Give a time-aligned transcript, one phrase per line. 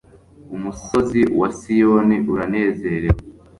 [0.55, 3.19] umusozi wa siyoni uranezerewe